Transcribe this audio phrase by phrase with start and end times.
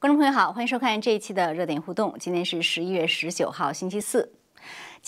[0.00, 2.14] 观众朋友好，欢迎收看这一期的热点互动。
[2.18, 4.37] 今天是十一月十九号，星期四。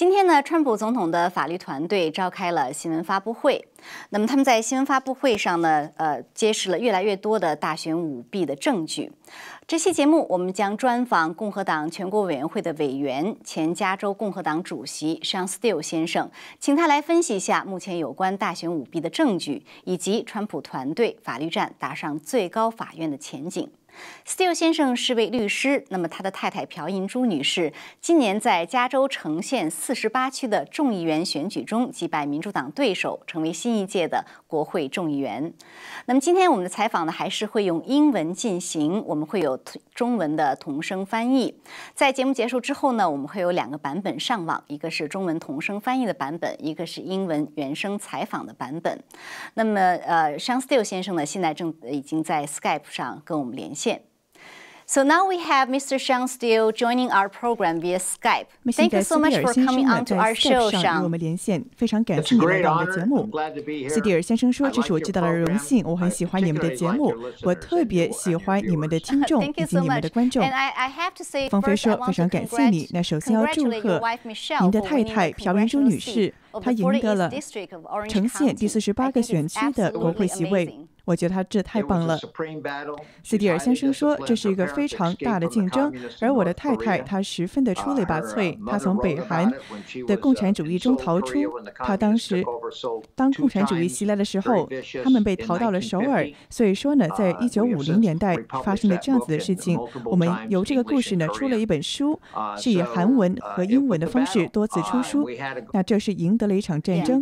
[0.00, 3.62] 今天呢，川普总统的法律团队召开了新闻发布会。
[4.08, 9.12] 那么他们在新闻发布会上呢，呃，揭示了越来越多的大选舞弊的证据。
[9.66, 23.70] 这期节目我们将专访共和党全国委员会的委员、前加州共和党主席 Sean Steele 先生，请他来分析一下目前有关大选舞弊的证据，以及川普团队法律战打上最高法院的前景。
[24.26, 35.52] Steele 先生是位律师，那么他的太太朴银珠女士今年在加州城县四十八区的众议员选举中击败民主党对手，成为新一届的国会众议员。
[36.06, 39.58] 那么今天我们的采访呢，还是会用英文进行，我们会有
[39.94, 41.52] 中文的同声翻译。
[41.94, 49.02] 在节目结束之后呢，我们会有两个版本上网，一个是中文同声翻译的版本，一个是英文原声采访的版本。
[49.54, 53.89] 那么，呃，Sean Steele 先生呢，现在正已经在 Skype 上跟我们连线。
[54.92, 56.00] So now we have Mr.
[56.00, 58.46] Shang Steele joining our program via Skype.
[58.72, 63.30] Thank you so much for coming onto our show, 与我们连线，非常感谢你来到我们的节目。
[63.88, 70.42] 斯蒂尔先生说：“这是我最大的荣幸，我很喜欢你们的节目，我特别喜欢你们的听众 以及你们的观众。”
[71.48, 72.88] 方菲说：“非常感谢你。
[72.92, 74.00] 那首先要祝贺
[74.62, 77.30] 您的太太朴元珠女士，她赢得了
[78.08, 82.16] 城县第四十八个选区的国会席位。”我觉得他这太棒了。
[83.24, 88.56] 斯蒂尔先生说，这是一个非常大的竞争，而我的太太她十分的出类拔萃。
[88.64, 89.52] 她从北韩
[90.06, 91.34] 的共产主义中逃出，
[91.74, 92.44] 她当时
[93.16, 94.68] 当共产主义袭来的时候，
[95.02, 96.24] 他们被逃到了首尔。
[96.48, 102.20] 所以说呢，在一九五零年代发生了这样子的事情，我们由这个故事呢出了一本书，
[102.56, 105.28] 是以韩文和英文的方式多次出书。
[105.72, 107.20] 那这是赢得了一场战争。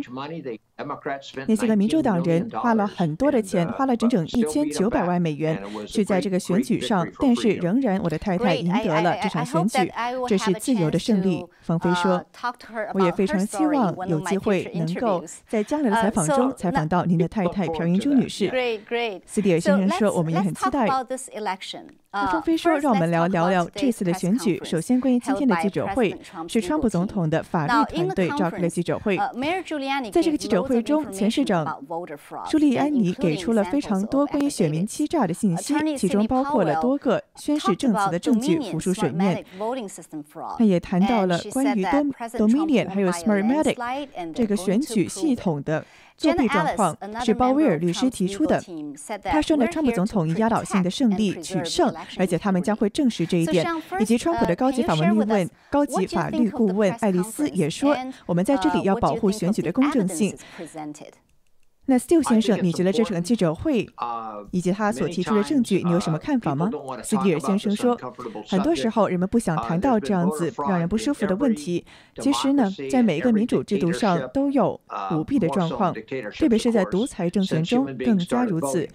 [1.47, 3.69] 那些个民主党人花了很多的钱。
[3.79, 9.91] 花了整整一千九百万美元去在这个选举上，但是仍然我的太太赢得了这场选举，
[10.27, 11.45] 这是自由的胜利。
[11.61, 12.21] 方菲说
[12.93, 18.49] ：“我也非常希望有机会能够在将来的采访中采访到您的太太朴英珠女士。”
[19.25, 20.87] 斯蒂尔先生说：“我们也很期待。”
[22.11, 24.59] 方飞说：“让我们聊聊聊这次的选举。
[24.63, 26.15] 首先，关于今天的记者会，
[26.47, 29.15] 是川普总统的法律团队召开的记者会。
[30.11, 31.85] 在这个记者会中，前市长
[32.49, 39.45] 朱利安尼给出了非常多关于选民欺诈的信息，其中包括了多个宣誓证词的证据浮出水面。
[40.57, 45.85] 他也谈到了关于 Dominion 还有 Smartmatic 这个选举系统的。”
[46.19, 48.61] 作弊状况是鲍威尔律师提出的。
[49.23, 53.65] 他说呢，川普总统以压倒性的胜利取胜，而且他们将会证实这一点。
[53.99, 57.95] 以及川普的高级法律顾问、高级法律顾问爱丽丝也说，
[58.25, 60.35] 我们在这里要保护选举的公正性。
[61.85, 63.89] 那 Steele 先生，你觉得这场记者会
[64.51, 66.69] 以及他所提出的证据，你有什么看法吗？
[67.03, 67.99] 斯蒂尔先生说，
[68.47, 71.83] 很多时候人们不想谈到这样子让人不舒服的问题。
[72.21, 74.79] 其实呢，在每一个民主制度上都有
[75.11, 75.91] 舞弊的状况，
[76.37, 78.87] 特别是在独裁政权中更加如此。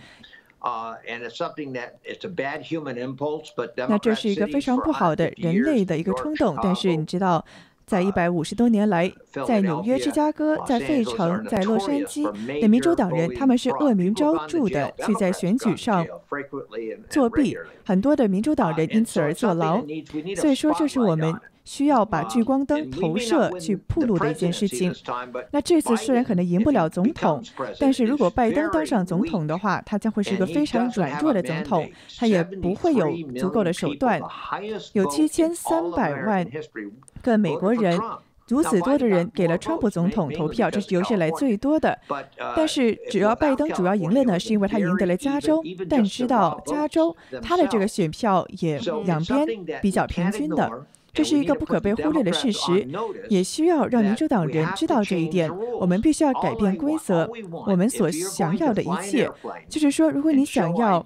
[3.89, 7.45] 那这是一个非常不好的人类的一个冲动，但是你知道。
[7.87, 9.13] 在一百五十多年来，
[9.47, 12.25] 在纽约、芝加哥、在费城、在洛杉矶
[12.59, 16.07] 的民主党人，他们是恶名昭著的，去在选举上
[17.11, 17.55] 作弊，
[17.85, 19.83] 很多的民主党人因此而坐牢。
[20.35, 24.95] 所以说，这是我们需要把聚光灯投射去铺路的一件事情。
[25.51, 27.43] 那这次虽然可能赢不了总统，
[27.81, 31.89] 但是如果拜登当上总统的话，他将会是一个非常软弱的总统，
[32.19, 34.21] 他也不会有足够的手段。
[34.93, 36.47] 有七千三百万。
[37.23, 37.99] 个美国人，
[38.49, 41.99] 如此多的人给了川普总统投票，这是有史以来最多的。
[42.55, 45.63] 但是，只要拜登主要赢了呢，是因为他赢得了加州。
[45.89, 49.47] 但知道加州他的这个选票也两边
[49.81, 50.71] 比较平均的，
[51.15, 52.87] 这是一个不可被忽略的事实，
[53.31, 55.51] 也需要让民主党人知道这一点。
[55.81, 57.31] 我们必须要改变规则，
[57.67, 59.31] 我们所想要的一切，
[59.69, 61.03] 就是说，如果你想要。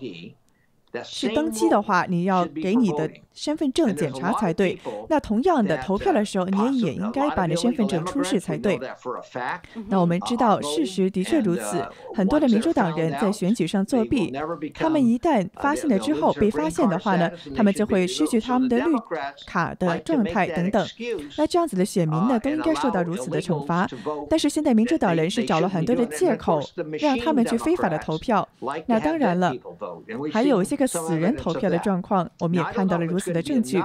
[1.05, 3.08] 是登机的话，你要给你的
[3.38, 4.79] 身份证检查才对。
[5.08, 8.79] 那同样的，投票的时候，你也应该把你的身份证出示才对。
[9.87, 11.87] 那我们知道，事实的确如此。
[12.14, 14.32] 很多的民主党人在选举上作弊，
[14.75, 18.93] 他们一旦发现了之后被发现的话呢，他们就会失去他们的绿
[19.46, 20.85] 卡的状态等等。
[21.37, 23.88] 那这样子的选民呢，都应该受到如此的惩罚。
[24.29, 26.61] 但是现在民主党人是找了很多的借口，
[26.99, 28.46] 让他们去非法的投票。
[28.87, 29.55] 那当然了，
[30.32, 30.88] 还有一些个。
[30.88, 33.82] 死人投票的状况，我们也看到了如此的证据。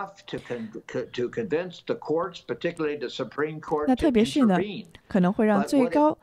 [3.88, 4.57] 那特别是呢，
[5.07, 6.18] 可能会让最高。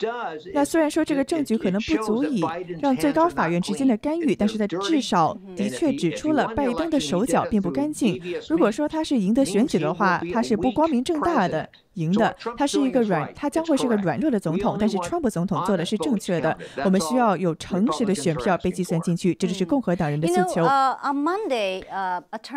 [0.52, 2.42] 那虽然说这个证据可能不足以
[2.80, 8.20] 让最高法院之间的干预，但是他至少的确指出了拜登的手脚并不干净。
[8.48, 14.76] 如果说他是赢得选举的话，他是不光明正大的赢的，他是一个软，他将会是个软弱的总统。
[14.78, 20.64] 但是川普总统做的是正确的，我们需要有诚实的选票被计算进去，这就是共和党人的诉求。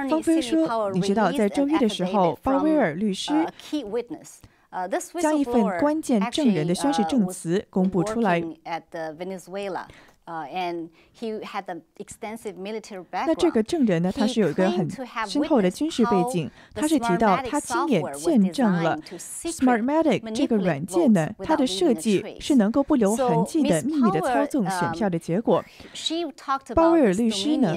[0.10, 3.34] 方菲说：“你知道，在周一的时候，鲍威尔律师。”
[5.22, 8.44] 将一份关键证人的宣誓证词公布出来。
[13.26, 14.10] 那这个证人呢？
[14.10, 14.90] 他是有一个很
[15.28, 16.50] 深厚的军事背景。
[16.74, 25.62] 他是提到他亲眼见证了 Smartmatic 这个软件呢，它的设计是能够不留痕迹的秘密的操纵选票的结果。
[26.74, 27.76] 鲍威尔律师呢，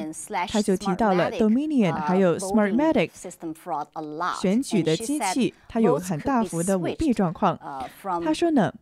[0.49, 3.11] 他就提到了 Dominion 还有 Smartmatic
[4.41, 7.59] 选举的机器，它有很大幅的舞弊状况。
[8.25, 8.73] 他说呢，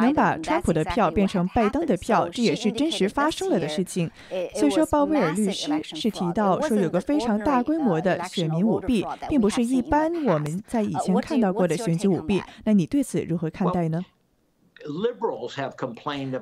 [0.00, 2.28] 能把川普的票变成拜登的票。
[2.42, 4.10] 也是真实发生了的事情，
[4.54, 12.42] 所以说鲍威尔律师是提到说有个非常大规模的选民舞弊，并不是一般我们在以前看到过的选举舞弊。
[12.64, 14.04] 那你对此如何看待呢？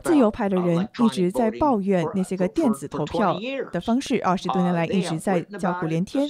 [0.02, 3.38] 自由派的人一直在抱怨那些个电子投票
[3.70, 6.26] 的方式，二十多年来一直在叫苦连天。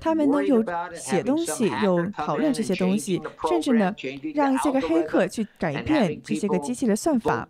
[0.00, 0.64] 他们呢又
[0.94, 3.94] 写东西，又讨论这些东西，甚至呢
[4.34, 7.46] 让一些个黑客去改变这些个机器的算法。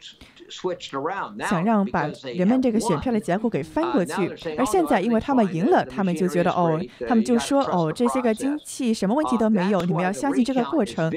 [1.48, 11.10] 想让把人们这个选票的结果给翻过去，而现在因为他们赢了，他们就觉得哦，他们就说哦，这些个机器什么问题都没有，你们要相信这个过程。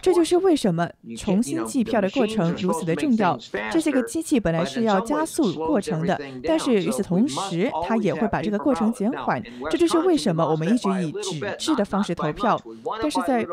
[0.00, 3.38] 这就是为什么重新计票的过程如此的重要。
[3.72, 9.42] 这些个机器本来是要加速过程的，但是与此同时，它也会把这个过程减缓。
[9.70, 12.60] 这就是为什么我们一直以纸质的方式投票。
[13.00, 13.46] 但是在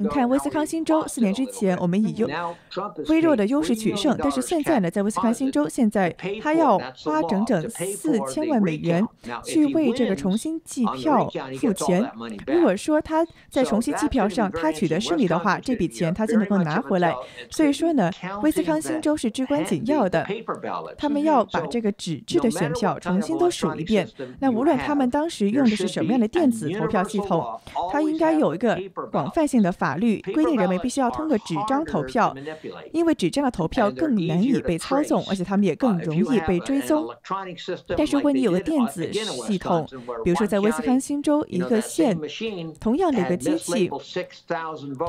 [0.00, 2.28] 你看威斯康星州四年之前，我们以优
[3.08, 4.37] 微弱的优势取胜，但是。
[4.40, 9.06] 现在呢，在威斯康星州，现在他要花整整四千万美元
[9.44, 11.28] 去为这个重新计票
[11.60, 12.10] 付钱。
[12.46, 17.14] 如果说他在重新计票上他取得胜利的话，这笔钱他就能够拿回来。
[17.50, 18.10] 所以说呢，
[18.42, 20.26] 威斯康星州是至关紧要的，
[20.96, 24.08] 他们要把这个纸质的选票重新都数一遍。
[24.40, 27.44] 那无论他们当时用的是什么样的电子投票系统，
[27.92, 28.78] 他应该有一个
[29.10, 32.34] 广泛性的法律规定，人们必须要通过纸张投票，
[32.92, 37.08] 因为纸张的投票更难以被操纵，而且他们也更容易被追踪。
[37.96, 39.86] 但是如果你有个电子系统，
[40.24, 42.16] 比如说在威斯康星州一个县，
[42.78, 43.90] 同样的一个机器，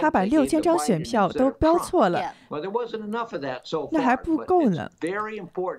[0.02, 2.34] 他把六千张选票都标错了，
[3.92, 4.90] 那还不够呢，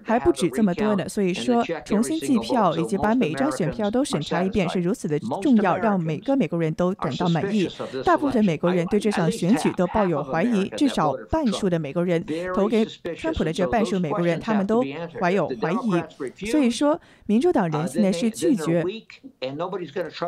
[0.05, 1.09] 还不止这么多呢。
[1.09, 7.69] 所以说，重新计票以及把每一张选票都审查一遍是如此的重要，让每个美国人都感到满意。
[8.05, 12.87] 大部分美国人对这场选举都抱有怀疑，至少半数的美国人投给
[13.21, 13.71] 川普的这。
[13.71, 14.83] 半数美国人他们都
[15.21, 18.85] 怀有怀疑，所以说民主党人现在是拒绝，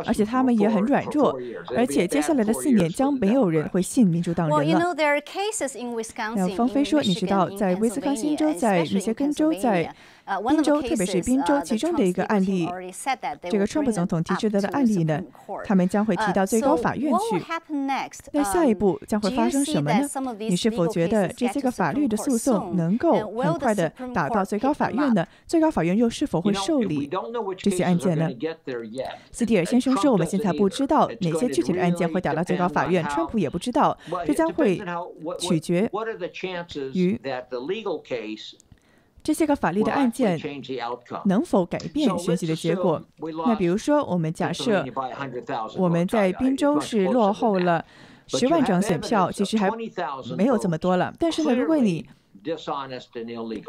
[0.07, 1.37] 而且他们也很软弱，
[1.77, 4.95] 而且接下来的四年将没有人会信民主党人了。
[6.37, 9.93] 那方菲说，你知道在威斯康星州、在密歇根州、在。
[10.49, 12.69] 宾州，特别是宾州其中的一个案例，
[13.51, 15.21] 这个川普总统提出的的案例呢，
[15.65, 17.43] 他们将会提到最高法院去。
[18.33, 20.09] 那下一步将会发生什么呢？
[20.39, 25.27] 你是否觉得这些个法律的诉讼能够很快的打到最高法院呢？
[25.47, 27.11] 最高法院又是否会受理
[27.59, 28.31] 这些案件呢？
[29.31, 34.81] 斯蒂尔先生说，我们现在不知道哪些具体的案件会打到最高法院，川普也不知道，这将会
[35.39, 35.91] 取决
[36.95, 37.21] 于。
[39.23, 40.41] 这些个法律的案件
[41.27, 43.01] 能否改变选举的结果？
[43.47, 44.85] 那比如说，我们假设
[45.77, 47.85] 我们在宾州是落后了
[48.27, 49.71] 十万张选票，其实还
[50.37, 51.15] 没有这么多了。
[51.19, 52.07] 但是呢，如果你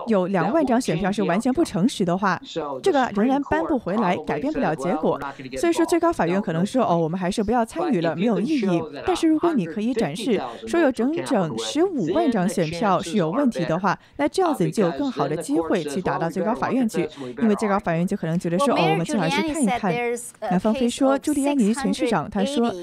[0.08, 2.42] 有两万张选票是完全不诚实的话，
[2.82, 5.20] 这个仍然搬不回来，改变不了结果。
[5.58, 17.08] 所以说，最高法院可能说：“哦，我们还是不要参与了，没有意义。”但是如果你可以展示说有整整十五万张选票是有问题的话，那这样子你就有更好的机会去打到最高法院去，
[17.42, 19.94] 因为最高法院就可能觉得说：“哦，我们最好去看一看。”
[20.42, 22.74] 南方飞说：“朱利安尼前市长他说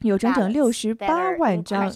[0.00, 1.92] 有整整六十八万张。”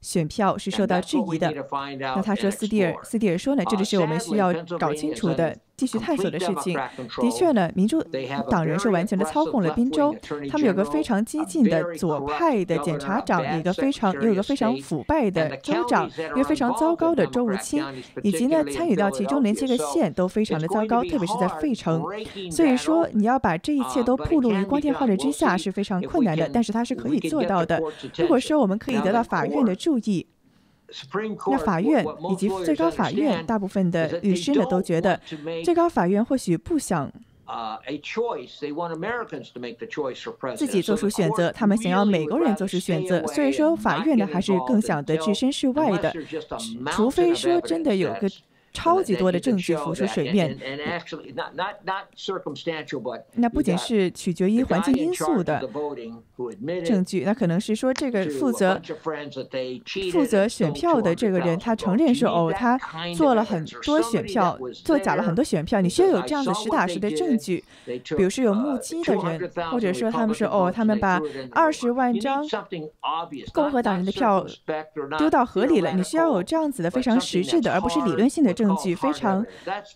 [0.00, 1.52] 选票是受到质疑的。
[1.98, 5.56] 那他说，斯蒂尔，斯蒂尔说呢，这就是我们需要搞清楚的。
[5.80, 6.78] 继续探索的事情，
[7.22, 8.02] 的确呢，民主
[8.50, 10.14] 党人是完全的操控了宾州。
[10.50, 16.06] 他们有个非常激进的左派的检察长，一个非常也有个非常腐败的州长，
[16.36, 17.82] 一个非常糟糕的州务卿，
[18.22, 22.04] 以及呢，参与到其中连接的县都非常的糟糕，特别是在费城。
[22.50, 27.80] 所以说，你要把这一切都暴露于光天化日之下是非常困难的，但是他是可以做到的。
[28.18, 30.26] 如果说我们可以得到法院的注意。
[31.46, 35.20] 那法院以及最高法院大部分的律师呢，都觉得
[35.64, 37.10] 最高法院或许不想
[40.56, 43.26] 自己做出选择，他们想要美国人做出选择。
[43.26, 46.14] 所以说，法院呢还是更想的置身事外的，
[46.92, 48.28] 除非说真的有个。
[48.72, 50.56] 超级多的证据浮出水面，
[53.34, 55.68] 那不仅是取决于环境因素的
[56.84, 58.80] 证据，那可能是说这个负责
[60.12, 62.78] 负责选票的这个人，他承认说哦，他
[63.16, 65.80] 做了很多选票，做假了很多选票。
[65.80, 67.64] 你需要有这样子实打实的证据，
[68.16, 72.46] 比如说有目击的人，或者说他们说哦，他们把二十万张
[73.52, 74.46] 共和党人的票
[75.18, 75.90] 丢到河里了。
[75.90, 78.54] 你需要有这样子的非常实质的，而不是理论性的。
[78.60, 79.44] 证据非常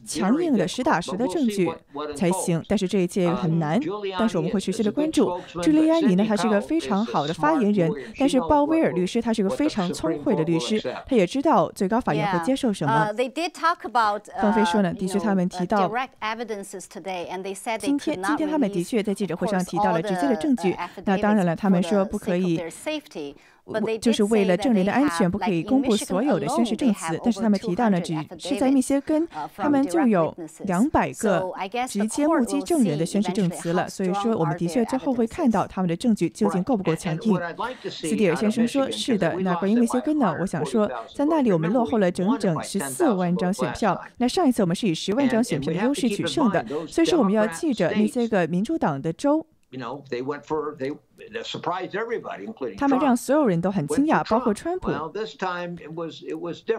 [0.07, 1.71] 强硬的、实打实的证据
[2.17, 3.79] 才行，但是这一切很难。
[4.19, 5.39] 但是我们会持续的关注。
[5.63, 13.13] 朱利安尼呢，他是个非常好的发言人，但是鲍威尔律师他是个非常聪慧的律师，他也知道最高法院会接受什么。
[14.41, 15.91] 方飞说呢，的确他们提到
[17.79, 20.75] 今天今天他们的确在记者会上提到了直接的证据。
[21.05, 22.61] 那当然了，他们说不可以。
[24.01, 27.19] 就是为了证人的安全，不可以公布所有的宣誓证词。
[27.25, 31.51] 但是他们提到呢，只是在密歇根，他们就有两百个
[31.89, 33.89] 直接目击证人的宣誓证词了。
[33.89, 37.41] 所以说，我们的确最后会看到他们的证据究竟够不够强硬。
[37.89, 40.37] 斯蒂尔先生说：“是的。”那关于密歇根呢？
[40.41, 43.99] 我想说，在那里我们落后了整整十四万张选票。
[44.19, 46.65] 那上一次我们是以十万张选票的优势取胜的。
[46.87, 49.47] 所以说，我们要记着那些个民主党的州。
[52.77, 54.91] 他们让所有人都很惊讶，包括川普。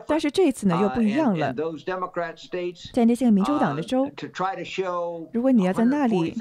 [0.06, 1.56] 但是这次呢又不一样了，
[2.94, 4.10] 在那些民主党的州，
[5.32, 6.36] 如果你要在那里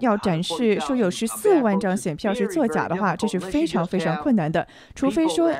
[0.00, 5.52] 要展示说有十四万张选票是作假的话，这是非常非常困难的，除非说。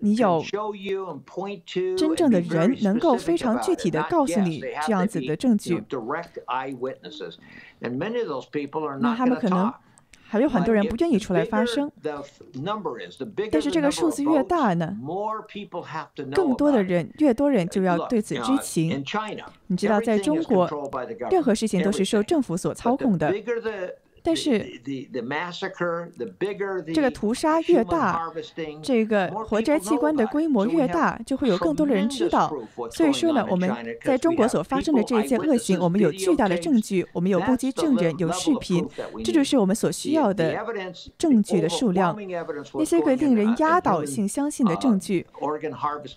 [0.00, 0.42] 你有
[1.96, 5.82] 真正的人能够非常具体的告诉你这样子的证据，
[9.00, 9.72] 那他们可能
[10.28, 11.90] 还有很多人不愿意出来发声。
[13.50, 14.96] 但是这个数字越大呢，
[16.34, 19.04] 更多的人越多人就要对此知情。
[19.68, 20.68] 你知道，在中国，
[21.30, 23.32] 任何事情都是受政府所操控的。
[24.26, 24.66] 但是，
[26.92, 28.20] 这个屠杀越大，
[28.82, 32.52] 这个活摘器官的规模越大，就会有更多的人知道。
[32.90, 33.70] 所以说呢，我们
[34.02, 38.84] 在中国所发生的这一切恶行，我们有巨大的证据，我们有目击证人，有视频，
[39.24, 40.56] 这就是我们所需要的
[41.16, 42.18] 证据的数量。
[42.74, 45.24] 那些个令人压倒性相信的证据，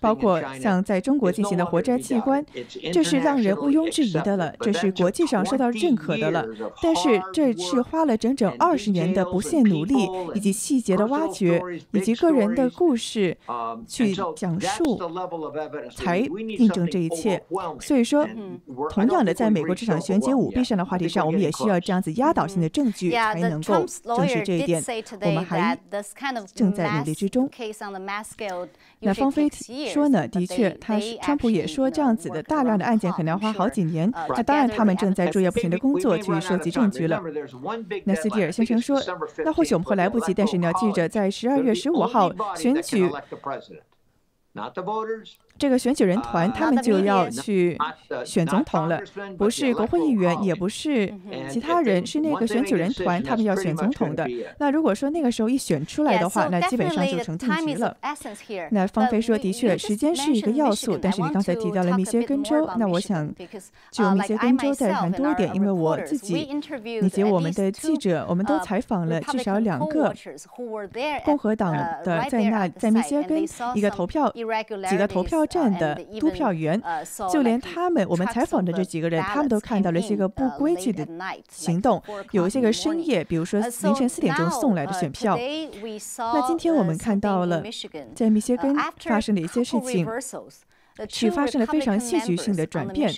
[0.00, 2.44] 包括像在中国进行的活摘器官，
[2.92, 6.44] 这是让人毋庸置疑的了，这是国际上受到认可的了。
[6.82, 7.99] 但是这是花。
[8.00, 9.94] 花了整整二十年的不懈努力，
[10.34, 11.60] 以及细节的挖掘，
[11.92, 13.36] 以及个人的故事
[13.86, 14.98] 去讲述，
[15.94, 17.42] 才印证这一切。
[17.78, 18.26] 所以说，
[18.88, 23.84] 同样的，在美国这场选举舞弊上的话题上，我们也需要这样子压倒性的证据，才能够
[24.16, 24.82] 证实这一点。
[25.20, 25.78] 我们还
[26.54, 27.50] 正在努力之中。
[29.02, 29.48] 那方菲
[29.92, 30.28] 说呢？
[30.28, 34.10] 的确，他川普也说这样子的大量的案件可能要花好几年。
[34.28, 37.22] 那当然，他们正在昼夜不停的工作去收集证据了。
[38.04, 39.00] 那斯蒂尔先生说
[39.44, 43.10] ：“那或许我们会来不及，但是你要记着，在十二月十五号选举。”
[45.60, 47.76] 这个选举人团，他们就要去
[48.24, 48.98] 选总统了，
[49.36, 51.12] 不是国会议员，也不是
[51.50, 54.26] 其他人，是那个选举人团，他们要选总统的。
[54.58, 57.94] 那如果说那个时候一选出来的话，那基本上就成定局了。
[58.70, 63.30] 那方飞说，的确，时间是一个要素，但是你刚才提到了密歇根州，那我想
[63.90, 66.48] 就密歇根州再谈多一点，因为我自己
[67.02, 70.14] 以及我们的记者，我们都采访了至少两个
[71.22, 74.32] 共和党的在那在密歇根一个投票
[74.88, 75.46] 几个投票。
[75.50, 76.80] 站的督票员，
[77.30, 81.06] 就连他们，我们采访的这几个人，他们都看到了一些个不规矩的
[81.50, 85.36] 行动，有一些个深夜，比如说凌晨四点钟送来的选票。
[85.36, 87.62] 那今天我们看到了，
[88.14, 90.06] 在密歇根发生的一些事情，
[91.08, 93.12] 是发生了非常戏剧性的转变，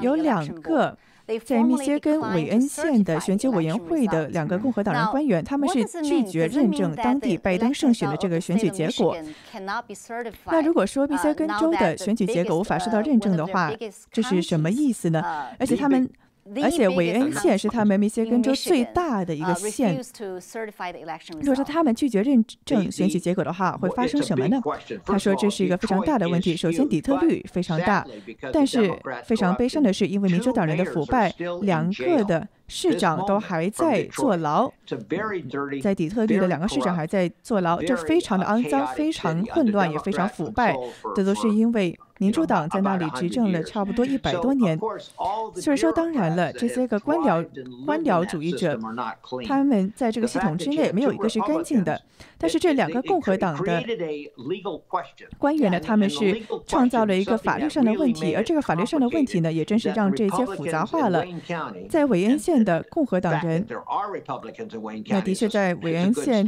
[0.00, 0.96] 有两个。
[1.44, 9.16] 在密歇根韦恩县的选举委员会的两个共和党人官员，他们是拒绝认证当地拜登胜选的这个选举结果。
[10.46, 13.70] 那如果说密歇根州的选举结果无法受到认证的话，
[14.10, 15.22] 这是什么意思呢？
[15.58, 16.08] 而且他们。
[16.62, 20.00] 而且韦恩县是他们密歇根州最大的一个县。
[21.40, 24.60] 如果说他们拒绝认证选举结果的话，会发生什么呢？
[25.04, 26.56] 他说这是一个非常大的问题。
[26.56, 28.06] 首先，底特律非常大，
[28.52, 28.90] 但是
[29.24, 34.70] 非常悲伤的是，因为民主党人的腐败，两个的市长都还在坐牢，
[35.82, 40.76] 在底特律的两个市长还在坐牢，这非常的肮脏，非常混乱，也非常腐败。
[41.16, 44.78] 这都是因为民主党在那里执政了差不多一百多年。
[45.54, 47.44] 所以说，当然了，这些个官僚
[47.86, 48.78] 官僚主义者，
[49.46, 52.00] 他们在这个系统之内没有一个是干净的。
[52.38, 53.82] 但是这两个共和党的
[55.36, 61.24] 官员呢，他们是创造了一个法律上的问题，而这个法律上的问题呢，也真是让这些复杂化了。
[61.88, 63.66] 在韦恩县的共和党人，
[65.06, 66.46] 那的确在韦恩县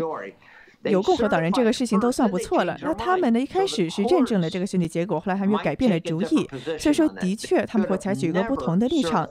[0.85, 2.79] 有共和党人，这个事情都算不错了。
[2.83, 6.49] 那他们呢，一开始是认证了这个选举结果，后来他们又改变了主意。
[6.79, 9.29] 所以说，的确他们会采取一个不同的立场，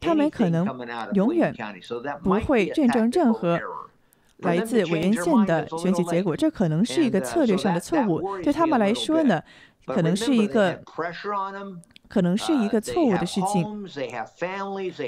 [0.00, 0.64] 他们可能
[1.14, 1.52] 永远
[2.22, 3.60] 不会认证任何。
[4.38, 9.42] 来自委员县的选举结果，这可能是一个策略上的错误，对他们来说呢，
[9.86, 10.82] 可能是一个。
[12.08, 13.88] 可能是一个错误的事情。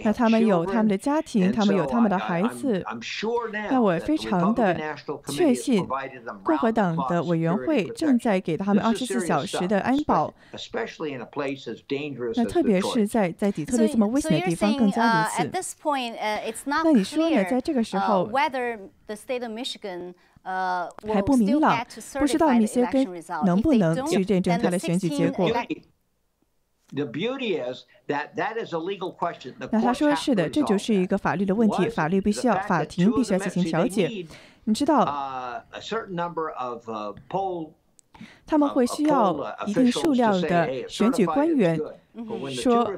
[0.05, 2.85] 那他们有他们的家庭，他们有他们的孩子。
[3.71, 4.77] 那我非常的
[5.29, 5.87] 确信，
[6.43, 10.33] 共和党的委员会正在给他们二十四小时的安保。
[12.35, 15.51] 那特别是在在底特律这么危险的地方，更加如此。
[16.85, 17.45] 那你说呢？
[17.45, 18.31] 在这个时候，
[21.13, 21.87] 还不明朗，
[22.19, 23.07] 不知道密歇根
[23.45, 25.49] 能不能去认证他的选举结果。
[29.71, 34.27] 那他说是的，这就是一个法律的问题，法律必须要，法庭必须要进行调解。
[34.65, 35.65] 你知道，
[38.47, 41.79] 他们会需要一定数量的选举官员
[42.51, 42.91] 说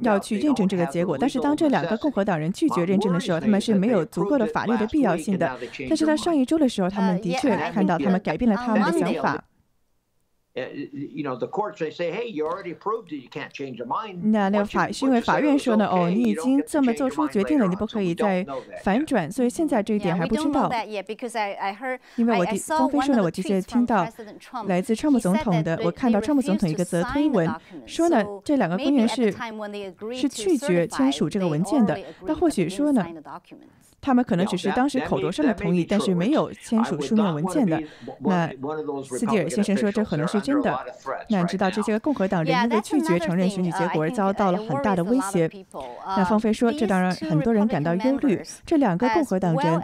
[0.00, 5.56] 要去认证这个结果，但是当这两个共和党人拒绝认证的时候，他们是没有足够的法律的必要性的。
[5.88, 9.44] 但是在上一周的时候，他们的确看到他们改变了他们的想法。
[14.22, 18.46] 那那个法是因为法院说呢，哦，你已经这么做出决定了，你不可以再
[18.84, 20.70] 反转，所以现在这一点还不知道。
[22.14, 24.06] 因为我的张飞说呢，我直接听到
[24.66, 27.52] 来自川普总统的，我看到川普总统一个则推文
[27.84, 29.32] 说呢，这两个官员是
[30.12, 31.98] 是拒绝签署这个文件的。
[32.26, 33.04] 那或许说呢？
[34.04, 37.82] 他们可能只是当时口头上的同意，但是没有签署书面文件的。
[38.20, 38.46] 那
[39.02, 40.78] 斯蒂尔先生说这可能是真的。
[41.30, 45.50] 那知道这些共和党人因为拒绝承认选举结果而遭到了很大的威胁。
[46.06, 48.42] 那方飞说，这当然很多人感到忧虑。
[48.66, 49.80] 这两个共和党人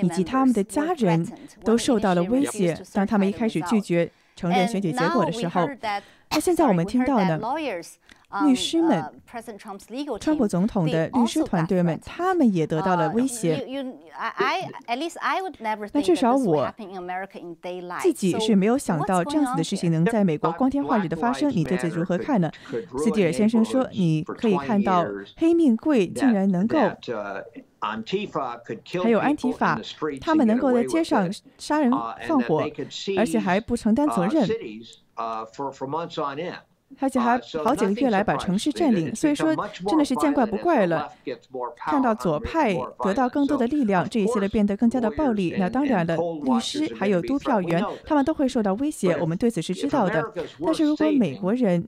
[0.00, 1.26] 以及他们的家人
[1.64, 2.78] 都受到了威胁。
[2.92, 5.68] 当他们一开始拒绝承认选举结果的时候，
[6.30, 7.40] 那现在我们听到呢？
[8.46, 9.04] 律师们，
[10.20, 13.64] 川普总统的律师团队们，他们也得到了威胁。
[15.92, 16.72] 那至少我
[18.00, 21.50] 自己是没有想到这样子的事情能在美国光天化日的发生。
[21.50, 22.50] 你对此如何看呢？
[22.98, 25.04] 斯蒂尔先生说：“你可以看到
[25.36, 26.78] 黑命贵竟然能够，
[29.02, 29.80] 还有安提法，
[30.20, 31.90] 他们能够在街上杀人
[32.26, 32.64] 放火，
[33.18, 34.48] 而且还不承担责任。”
[37.00, 39.54] 而且还好几个月来把城市占领，所以说
[39.86, 41.10] 真的是见怪不怪了。
[41.76, 45.54] 看到左派得到更多的力量，这一系列变得更加的暴力。
[45.58, 50.32] 那当然了，律师还有督票员，他们都会受到威胁，我们对此是知道的。
[50.64, 51.86] 但是如果美国人，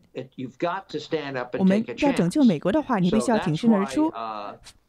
[1.58, 4.12] 我们要拯救美国的话，你必须要挺身而出。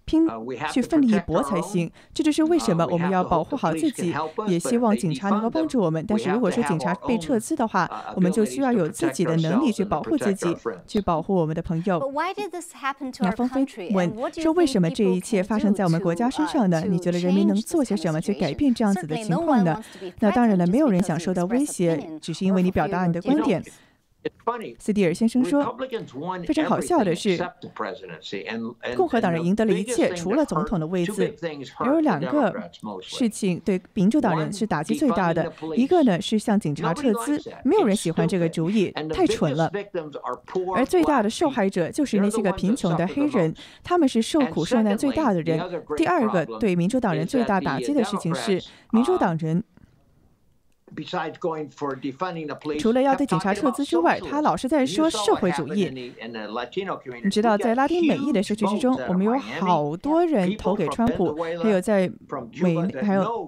[0.07, 0.25] 拼
[0.71, 4.15] 去奋力一搏才行，这就是为什么我们要保护好自己，
[4.47, 6.03] 也希望警察能够帮助我们。
[6.07, 10.47] 但是如果说警察被撤资的话，我们就需要有自己的能力去保护自己，
[10.87, 12.01] 去保护我们的朋友。
[13.19, 16.81] 那方飞问说：“为什么这一切发生在我们国家身上呢？
[16.87, 19.83] 你觉得人民能做些什么去改变这样子的情况呢？”
[20.21, 23.61] 那当然了，没有人想受到威胁，只是因为你表达你的观点。
[24.79, 25.77] 斯蒂尔先生说
[26.47, 27.37] ：“非常好笑的是，
[28.95, 31.35] 共和党人赢得了一切，除了总统的位置。
[31.85, 32.55] 有两个
[33.01, 35.51] 事情对民主党人是打击最大的。
[35.75, 39.71] 一个呢是向警察撤资，没有人喜欢这个主意，太蠢了。
[40.75, 45.59] 而最大的受害者就是那些个贫穷的黑人，他们是受苦受难最大的人。
[45.95, 48.61] 第二个对民主党人最大打击的事情是，
[48.91, 49.63] 民主党人。”
[52.79, 56.13] 除了要对警察撤资之外，他老是在说社会主义。
[57.23, 62.09] 你知道，在拉丁美裔的社区之中，我们有好多人投给川普，还有在
[62.61, 63.47] 美，还有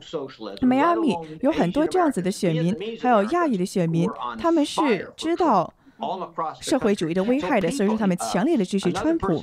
[0.61, 5.73] 迈阿密有很多这样子的选民，还有亚裔的选民，他们是知道
[6.61, 9.41] 社会主义的危害的，所以说他们强烈的支持川普。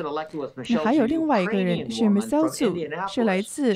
[0.68, 3.74] 那还有另外一个人是 Michelle Zhu，是来自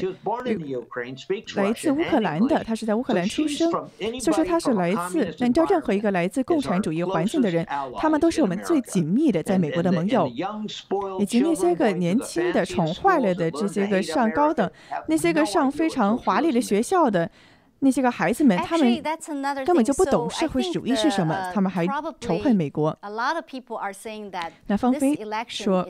[1.57, 5.35] 来自乌克兰的，他是在乌克兰出生，所以说他是来自。
[5.39, 7.67] 那你知道，任何一个来自共产主义环境的人，
[7.97, 10.27] 他们都是我们最紧密的在美国的盟友，
[11.19, 14.71] 以及那些个年轻的宠坏了的这些个上高等、
[15.07, 17.31] 那些个上非常华丽的学校的。
[17.81, 19.03] 那些个孩子们，他们
[19.65, 21.87] 根本就不懂社会主义是什么，他们还
[22.21, 22.97] 仇恨美国。
[24.67, 25.87] 那方菲说，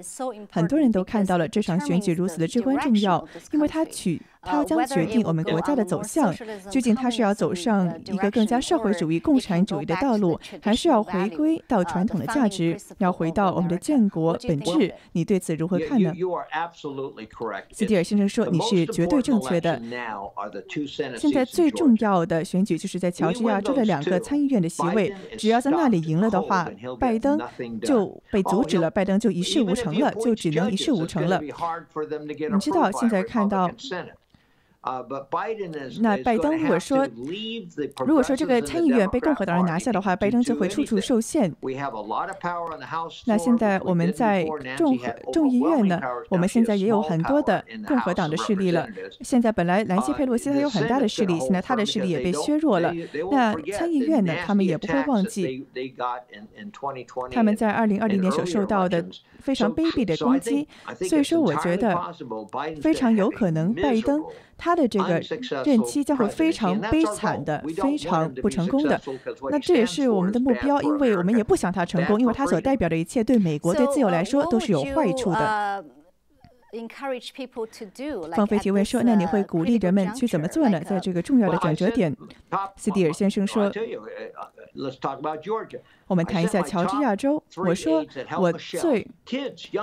[0.50, 4.22] 很多人都看到了这场选举如此的至关重要，因为它取。
[4.42, 6.34] 它将决定我们国家的走向。
[6.70, 14.94] 究竟它是要走上一个更加社会主义、共产主义的道路，还是要回归到传统的价值，要回到我们的建国本质？
[15.12, 16.12] 你对此如何看呢？
[17.72, 19.80] 斯蒂尔先生说：“你是绝对正确的。
[21.16, 27.38] 现在最重要的选举就是在乔治亚州的两个参议院的席位，只要在那里赢了的话，拜登
[27.82, 31.40] 就被阻止了，拜登就一事无成了，就只能一事无成了。
[31.40, 33.70] 你知道现在看到。”
[36.00, 37.06] 那拜登如果说，
[38.06, 41.54] 如果说这个参议院被共和党人拿下的话，拜登就会处处受限。
[43.26, 44.46] 那现在我们在
[44.78, 44.98] 众
[45.34, 48.88] 众议院呢，我们现在也有很多的共和党的势力了。
[49.20, 52.90] 现在本来兰西佩洛西他有很大的势力，现在他的势力也被削弱了。
[53.30, 55.66] 那参议院呢，他们也不会忘记
[57.30, 59.04] 他们在二零二零年所受到的
[59.40, 60.66] 非常卑鄙的攻击。
[61.06, 61.94] 所以说，我觉得
[62.80, 64.24] 非常有可能拜登。
[64.60, 65.20] 他的这个
[65.64, 69.00] 任期将会非常悲惨的，非常不成功的。
[69.50, 75.84] 那这也是我们的目标，因为我们也不想他成功，因为他所代表的一切对美国、对自由来说都是有坏处的。
[78.36, 80.80] 方飞提问说：“那你会鼓励人们去怎么做呢？
[80.80, 82.16] 在这个重要的转折点？”
[82.76, 83.70] 斯蒂尔先生说。
[86.06, 87.42] 我们谈一下乔治亚州。
[87.56, 88.06] 我说
[88.38, 89.06] 我最，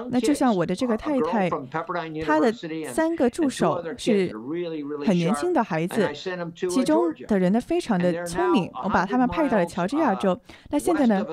[0.10, 1.50] 那就像我的这个太太，
[2.26, 2.52] 她的
[2.88, 4.34] 三个助手是
[5.06, 6.10] 很年轻的孩子，
[6.69, 10.39] 其中的人呢非常的聪明，我把他们派到了乔治亚州。
[10.69, 11.26] 那现在呢？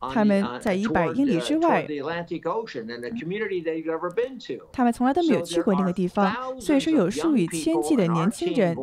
[0.00, 1.86] 他们在一百英里之外，
[4.72, 8.76] 他们从来都没有去过那个地方，所以说有数以千计的年轻人，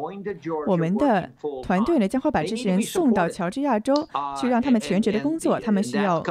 [0.67, 1.29] 我们的
[1.63, 3.93] 团队呢将会把这些人送到乔治亚州
[4.37, 5.57] 去，让他们全职的工作。
[5.59, 6.21] 他们需要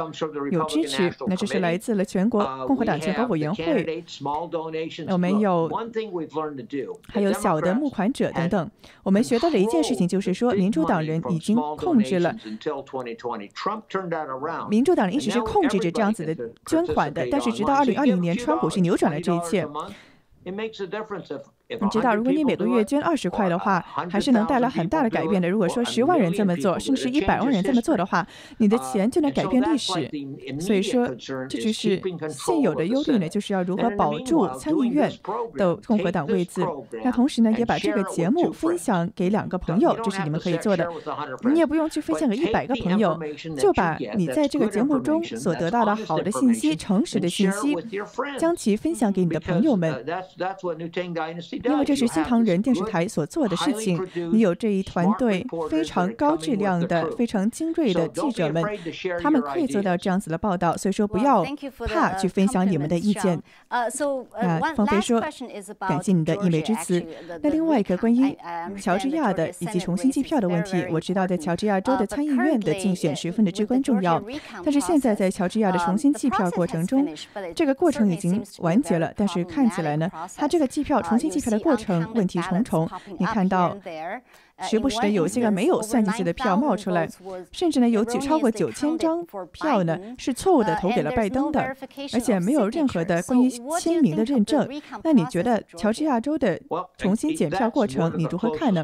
[0.51, 4.03] 有支持，那这是来自了全国共和党全国委员会，
[5.09, 5.69] 我们有
[7.07, 8.69] 还有小的募款者等等。
[9.01, 12.35] 我们学到的一件事情就是说，民主党人已经控制了。
[14.75, 16.35] 民主党人一直是控制着这样子的
[16.65, 19.65] 捐款的，但是直到二零二零年，川普是扭转了这一切。
[21.67, 25.49] 你知道，如果你每个月捐二十块的话，还是能带来很大的改变的。
[25.49, 28.25] 如果说十万人这么做，甚至是一百万人这么做的话，
[28.57, 29.93] 你的钱就能改变历史。
[30.59, 31.07] 所以说，
[31.49, 31.99] 这就是
[32.29, 35.11] 现有的忧虑呢，就是要如何保住参议院
[35.55, 36.61] 的共和党位置。
[37.03, 40.87] 那同时呢，也把这个节目分享给两个朋友，这是你们可以做的。
[41.51, 43.19] 你也不用去分享给一百个朋友，
[43.57, 47.75] 就把你在这个节目中所得到的好的信息、诚实的信息，
[48.37, 50.05] 将其分享给你的朋友们。
[51.63, 58.63] 因为这是新唐人电视台所做的事情，你有这一团队非常高质量的、非常精锐的记者们，
[59.21, 61.45] 他们可以做到这样子的报道，所以说不要
[61.87, 63.41] 怕去分享你们的意见。
[63.69, 65.21] 那，方菲说，
[65.79, 67.01] 感谢你的溢美之词。
[67.41, 68.37] 那另外一个关于
[68.81, 74.21] 乔治亚的以及重新计票的问题，我知道在乔治亚州的参议院的竞选十分的至关重要，
[74.63, 77.07] 但是现在在乔治亚的重新计票过程中，
[77.55, 81.44] 这个过程已经完结了，但是看起来呢，他这个计票重新计。
[81.49, 83.77] 的过程问题重重，你看到
[84.61, 87.07] 时不时的有些个没有算进去的票冒出来，
[87.51, 91.75] 甚至呢有几超过九千张票呢是错误的投给了拜登的，
[92.13, 94.69] 而且没有任何的关于签名的认证。
[95.03, 96.57] 那你觉得乔治亚州的
[96.97, 98.83] 重新检票过程你如何看呢？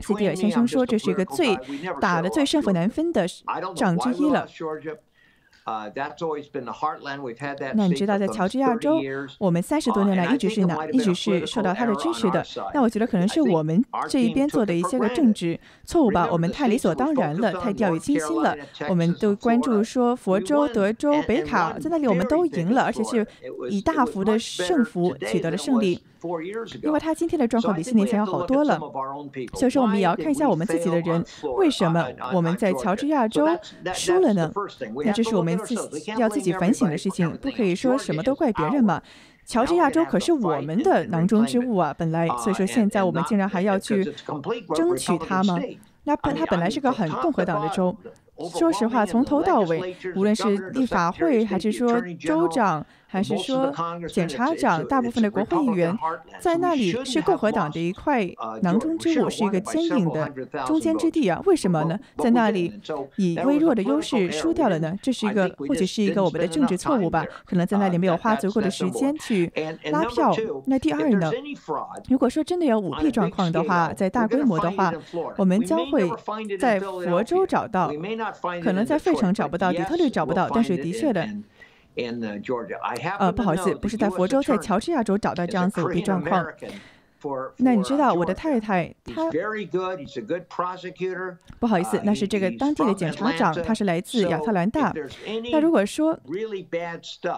[0.00, 1.54] 斯蒂尔先生说这是一个最
[2.00, 3.26] 打的最胜负难分的
[3.74, 4.46] 仗之一了。
[7.74, 9.00] 那你知道，在乔治亚州，
[9.38, 12.44] 我们三十多年来一直是哪，一直是受到他的支持的。
[12.72, 18.56] 那我觉得可能是我们这一边做的一些个政治错误吧，我们太理所当然了，太掉以轻心了。
[18.88, 23.26] 我们都关注说佛州、德州、北卡在那里我们都赢了，而且是
[23.68, 26.00] 以大幅的胜负取得了胜利。
[26.82, 28.78] 因为他今天的状况比四年前要好多了，
[29.54, 31.24] 所以说我们也要看一下我们自己的人
[31.56, 33.46] 为什么我们在乔治亚州
[33.94, 34.50] 输了呢？
[35.04, 39.00] 那这是我们自己要自己反省的事情，不可以说什么都怪别人嘛。
[39.44, 44.04] 乔治亚州可是我们的囊中之物啊，本来，所以说现在我们竟然还要去
[44.74, 45.58] 争取它吗？
[46.04, 47.96] 那本它本来是个很共和党的州。
[48.52, 52.84] 说实话，从头到尾，无论是立法会还是说州长。
[53.08, 53.72] 还是说，
[54.08, 55.96] 检察长大部分的国会议员
[56.40, 58.26] 在那里是共和党的一块
[58.62, 60.28] 囊中之物，是一个坚硬的
[60.66, 61.40] 中间之地啊？
[61.46, 61.98] 为什么呢？
[62.18, 62.80] 在那里
[63.16, 64.94] 以微弱的优势输掉了呢？
[65.00, 67.24] 这是一个或许是一个我们的政治错误吧？
[67.44, 69.50] 可能在那里没有花足够的时间去
[69.90, 70.34] 拉票。
[70.66, 71.30] 那第二呢？
[72.08, 74.92] 如果说真的有舞弊状况的话，在大规模的话，
[75.36, 76.10] 我们将会
[76.58, 77.90] 在佛州找到，
[78.62, 81.26] 可能在费城找不到，底特律找不到，但是的确的。
[83.18, 86.46] 呃，不好意思，不是在佛州，在乔治亚州找到这样子舞弊状况。
[87.56, 89.28] 那你知道我的太太，她
[91.58, 94.94] 不好意思，那是这个当地的检察长，他是来自亚特兰大。
[95.50, 96.16] 那如果说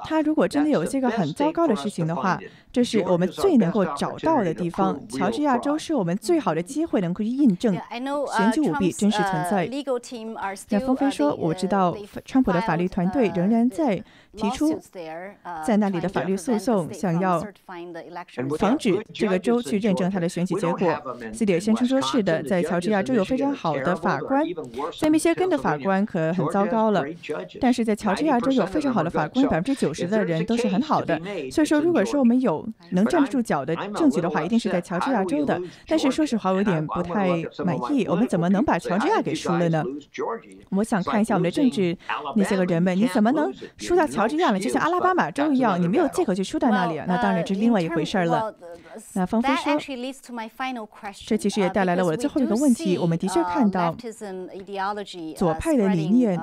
[0.04, 2.38] 他如果真的有一些个很糟糕的事情的话，
[2.70, 5.00] 这是我们最能够找到的地方。
[5.08, 7.74] 乔治亚州是我们最好的机会，能够去印证
[8.36, 9.66] 选举舞弊真实存在。
[10.68, 14.02] 那峰飞说，我知道川普的法律团队仍然在。
[14.36, 14.78] 提出
[15.64, 17.42] 在那里的法律诉讼，想要
[18.58, 21.02] 防止这个州去认证他的选举结果。
[21.32, 24.44] 斯蒂尔先生说：“是的，在乔治亚州有非常好的法官，
[25.00, 27.04] 在密歇根的法官可很糟糕了。
[27.60, 31.18] 但是在乔治亚州有非常好的法官，百分之九十的人都是很好的。
[31.50, 35.60] 所以说，如果说我们有能站得住脚的证据的话，一定是在乔治亚州的。
[35.86, 37.28] 但是说实话，我有点不太
[37.64, 38.04] 满意。
[38.06, 39.82] 我们怎么能把乔治亚给输了呢？
[40.70, 41.96] 我想看一下我们的政治
[42.36, 48.52] 那些个人们，你怎么能输掉？”乔治亚了，就像阿拉巴马州一样，你没有借口去输在那里，那当然这是另外一回事了。
[49.12, 49.78] 那方菲说，
[51.24, 52.98] 这其实也带来了我的最后一个问题。
[52.98, 53.94] 我们的确看到
[55.36, 56.36] 左派的理念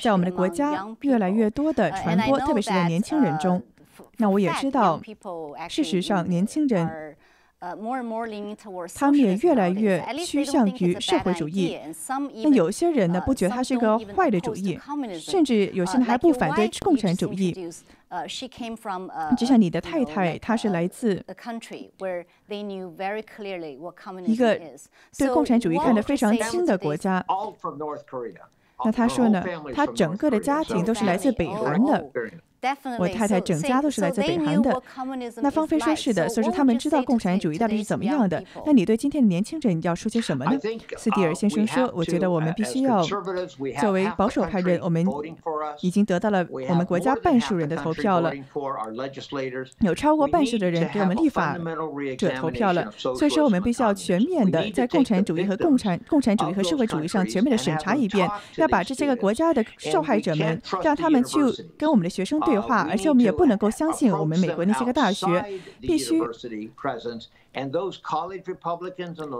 [0.00, 3.62] 在我们的国家越来越多的传播，特别是在年轻人中。
[4.16, 5.00] 那我也知道，
[5.68, 7.16] 事实上年轻人。
[8.94, 11.78] 他们也越来越趋向于社会主义。
[12.42, 14.78] 那有些人呢，不觉得它是一个坏的主义，
[15.18, 17.52] 甚至有些人还不反对共产主义。
[19.36, 21.24] 就像你的太太，她是来自
[24.26, 24.60] 一个
[25.18, 27.24] 对共产主义看得非常轻的国家。
[28.84, 29.42] 那他说呢，
[29.74, 32.10] 他整个的家庭都是来自北韩的。
[32.98, 34.82] 我太太整家都是来自北韩的。
[35.42, 38.42] 那芳菲说是的，所以说他们知道共产主义到底是怎么样的。
[38.64, 40.58] 那你对今天的年轻人要说些什么呢？
[40.96, 43.02] 斯蒂尔先生说：“我觉得我们必须要
[43.80, 45.06] 作为保守派人，我们
[45.80, 48.32] 已经得到了我们国家半数人的投票了，
[49.80, 51.58] 有超过半数的人给我们立法
[52.16, 52.90] 者投票了。
[52.96, 61.38] 所以说我们必须要全面的在共产主义和共产共产主义和社会主义上全面的审查一遍，要把这些个国家的受害者们，让他们去
[61.76, 65.44] 跟我们的学生对。”话，而且我们也不能够相信我们美国那些个大学，
[65.80, 66.20] 必须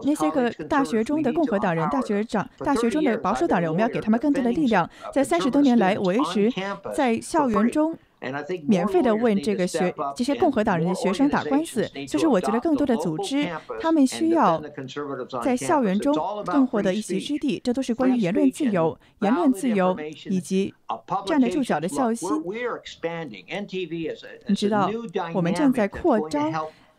[0.05, 6.53] 那些个大学中的共和党人、大学长、大学中的保守党人，我们要给他们更多的力量，在三十多年来我一直
[6.95, 7.99] 在校园中。
[8.67, 13.47] 免费的为这个学这些共和党人的学生打官司，就是我觉得更多的组织，
[13.81, 14.63] 他们需要
[15.45, 16.15] 在校园中
[16.47, 17.61] 更获得一席之地。
[17.63, 20.75] 这都是关于言论自由、言论自由以及
[21.27, 22.29] 站得住脚的孝心。
[24.47, 24.91] 你知道，
[25.35, 26.53] 我们正在扩张。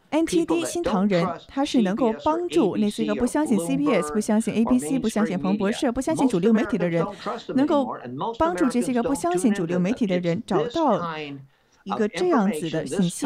[0.10, 7.06] NTD 新唐人，他是能够帮助那些个不相信 CBS、不相信 ABC、不相信彭博社、不相信主流媒体的人，
[7.56, 7.94] 能够
[8.40, 11.18] 帮助这些个不相信主流媒体的人找到
[11.84, 13.26] 一个这样子的信息。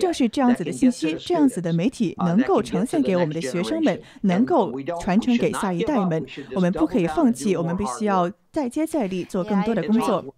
[0.00, 6.24] 正是这样子的信息，这样子的媒体能够呈现给我们的学生们，能够传承给下一代们。
[6.54, 10.34] 我们不可以放弃，我们必须要再接再厉，做更多的工作。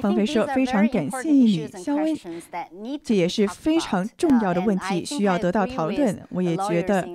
[0.00, 2.16] 方菲说：“非常感谢你，肖恩。
[3.02, 6.20] 这也是非常重要的问题，需要得到讨论。
[6.30, 7.08] 我也觉得，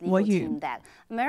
[0.00, 0.48] 我与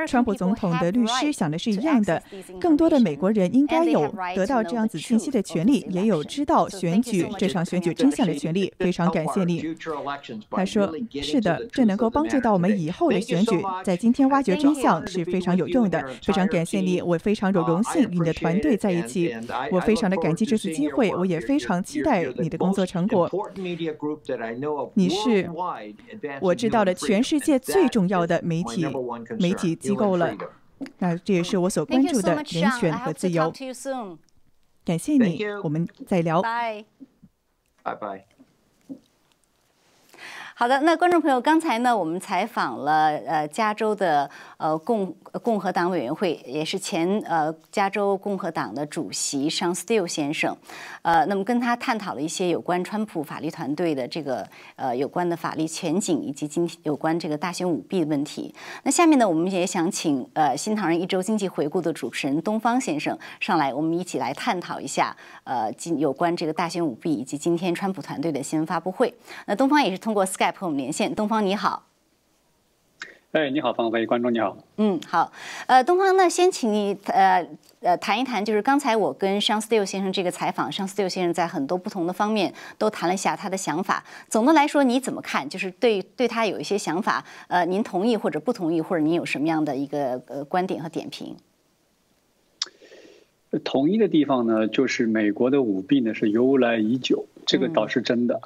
[0.08, 2.22] 川普总统的律师想的是一样的。
[2.60, 8.72] 更多的美国人应该有得到这样子信息的权利，也有知道选举这场选举真相的权利。
[8.80, 9.76] 非常感谢你。”
[10.52, 13.62] 他说：“是的，这能够帮助到我们以后的选举。
[13.84, 16.06] 在今天挖掘真相是非常有用的。
[16.24, 19.36] 非常感谢你，我非常有荣幸与你的团队在一起。”
[19.72, 23.30] 我非常的感激这次机会，我也非常期待你的工作成果。
[24.96, 25.50] 你是
[26.42, 28.86] 我知道的全世界最重要的媒体
[29.40, 30.36] 媒体机构了，
[31.00, 33.52] 那这也是我所关注的人权和自由。
[34.84, 36.42] 感谢你，我们再聊。
[36.42, 36.86] 拜
[37.96, 38.26] 拜。
[40.58, 50.56] 好的，那观众朋友，刚才呢，我们采访了呃加州的呃共共和党委员会，也是前呃加州共和党的主席 Sean Steele 先生，
[51.02, 58.56] 呃，那么跟他探讨了一些有关川普法律团队的这个呃有关的法律前景，以及今天有关这个大选舞弊的问题。
[58.84, 65.14] 那下面呢，我们也想请呃新唐人一周经济回顾的主持人东方先生上来，我们一起来探讨一下
[65.44, 69.14] 呃今有关这个大选舞弊以及今天川普团队的新闻发布会。
[69.48, 70.45] 那东方也是通过 Skype。
[70.52, 71.84] 和我们连线，东方你好。
[73.32, 74.58] 哎，你好，方飞，观众你好。
[74.78, 75.30] 嗯，好。
[75.68, 77.46] 呃，东方，呢先请你呃
[77.82, 84.02] 呃谈一谈，就是刚才我跟 Sean Steele 先生这个采访，Sean Steele 先生在很多不同的方面都谈了一下他的想法。
[84.30, 85.50] 总的来说，你怎么看？
[85.50, 91.36] 就是对对他有一些想法，呃，您同意或者不同意，或者您有什么样的一个呃观点和点评？
[93.66, 98.40] 同意的地方呢，就是美国的舞弊呢是由来已久，这个倒是真的。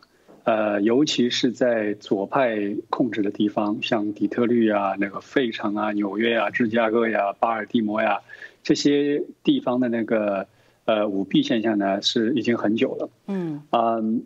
[0.43, 8.21] 呃，尤其是在左派控制的地方，像底特律啊、那个费城啊、纽约啊、芝加哥呀、巴尔的摩呀
[8.63, 10.47] 这些地方的那个
[10.85, 13.09] 呃舞弊现象呢，是已经很久了。
[13.27, 14.23] 嗯嗯，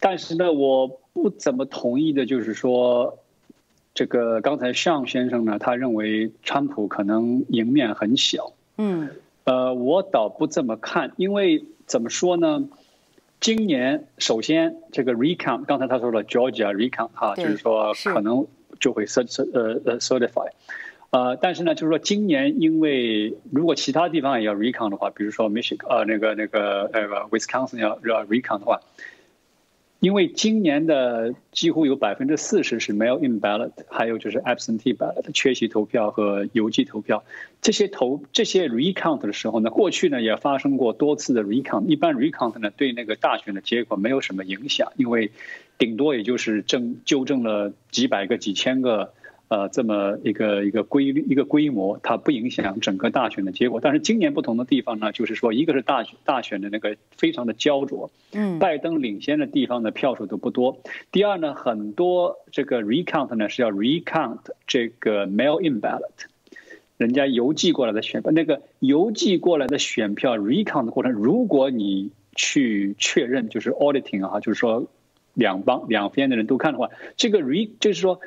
[0.00, 3.18] 但是呢，我不怎么同意的就是说，
[3.94, 8.52] 这个刚才尚先生呢，他认为川普可能赢面很小。
[8.76, 9.10] 嗯，
[9.44, 12.68] 呃，我倒不这么看，因为怎么说呢？
[13.44, 18.46] 今年首先这个 recount，刚才他说了 Georgia recount 哈，就是说可能
[18.80, 20.48] 就会 cert 呃呃 certify，
[21.10, 28.80] 呃，但是呢，就是说今年因为如果其他地方也要 recount 的话，比如说 Michigan 呃那个那个呃 Wisconsin 要要 recount 的话。
[30.04, 37.24] 因为今年的几乎有百分之四十是 mail in ballot，还有就是 absentee ballot 缺席投票和邮寄投票，
[37.62, 45.30] 这些投这些 recount 的时候呢，过去呢也发生过多次的 recount，一般 recount 呢对那个大选的结果没有什么影响，因为
[45.78, 49.14] 顶多也就是正纠正了几百个、几千个。
[49.48, 53.78] 呃，这么一个一个规律一个规模，它不影响整个大选的结果。
[53.78, 60.78] 但是今年不同的地方呢，就是说，一个是大选大选的那个非常的焦灼，嗯，拜登领先的地方的票数都不多。
[61.12, 66.24] 第二呢，很多这个 recount 呢是要 recount 这个 mail in ballot，
[66.96, 74.86] 人家邮寄过来的选票，那个邮寄过来的选票 recount 的过程，如果你去确认，就是 auditing 啊，就是说
[75.34, 78.20] 两帮两边的人都看的话，这个 re 就是说。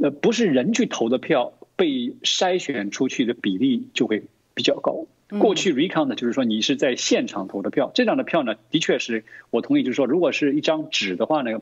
[0.00, 4.22] 呃，不是人去投的票被筛选出去的比例就会
[4.54, 5.06] 比较高。
[5.38, 11.60] 过去 recount，就是说你是在现场投的票，这样的票呢，的确是我同意，就是说如果是一张纸的话呢，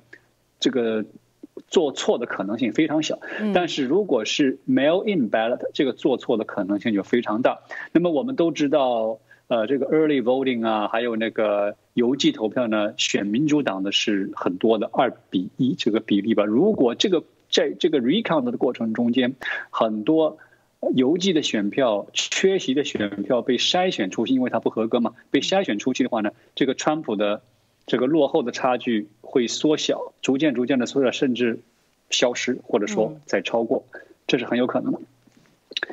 [0.59, 1.05] 这个
[1.69, 3.21] 做错的可能性非常小。
[3.55, 7.61] 但是如果是 mail in ballot，这个做错的可能性就非常大。
[7.93, 16.45] 那么我们都知道，呃，这个 early voting 啊，还有那个邮寄投票呢，选民主党的是很多的，二比一这个比例吧。
[16.45, 19.35] 如果这个在这个 recount 的过程中间，
[19.71, 20.39] 很多
[20.95, 25.15] 邮寄的选票、缺席的选票被筛选出去，因为它不合格嘛。
[25.31, 27.43] 被筛选出去的话呢，这个川普的
[27.87, 31.59] 这个落后的差距会缩小，逐渐逐渐的缩小，甚至
[32.09, 33.85] 消失，或者说再超过，
[34.27, 35.01] 这是很有可能的。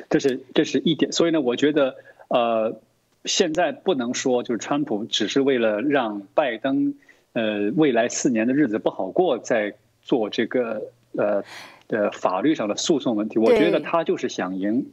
[0.08, 1.12] 这是这是一点。
[1.12, 1.96] 所以呢，我觉得
[2.28, 2.80] 呃，
[3.24, 6.94] 现在不能说就是川普只是为了让拜登
[7.32, 10.92] 呃未来四年的日子不好过，在做这个。
[11.16, 11.42] 呃，
[11.88, 14.92] 的法律上的诉讼问题，我觉得他就是想赢。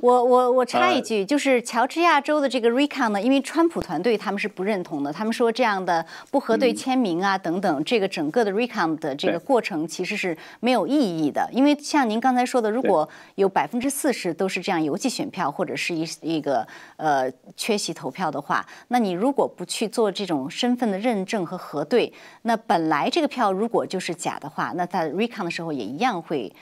[0.00, 11.48] 我我我插一句，就是乔治亚州的这个 recount 呢，因为川普团队他们是不认同的，他们说这样的不核对签名啊等等，这个整个的 recount 的这个过程其实是没有意义的。
[11.52, 16.66] 因为像您刚才说的，如果有百分之四十都是这样邮寄选票或者是一一个
[16.96, 26.52] 呃缺席投票的话，那你如果不去做这种身份的认证和核对，那本来这个票如果就是假的话，那在 recount 的时候也一样会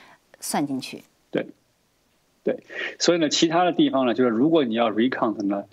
[0.41, 1.05] 算进去。
[1.31, 1.47] 对。
[2.43, 2.63] 对，
[2.99, 5.65] 所以呢，其他的地方呢，就是如果你要 recount 呢，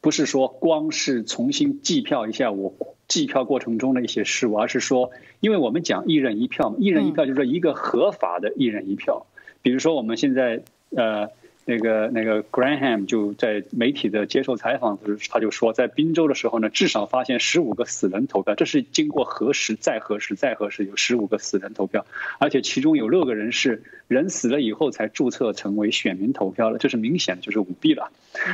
[0.00, 2.74] 不是说光是重新计票一下我
[3.08, 5.10] 计票过程中的一些事物，而是说，
[5.40, 9.26] 因为我们讲一人一票嘛，一人一票就是说一个合法的一人一票，
[9.62, 11.30] 比如说我们现在呃。
[11.68, 22.06] 那个那个 Graham 就在媒体的接受采访时，他就说，在宾州的时候呢，至少发现十五个死人投票，这是经过核实再核实再核实，有十五个死人投票，
[22.38, 28.12] 而且其中有六个人是人死了以后才注册成为选民投票的，这是明显就是舞弊了。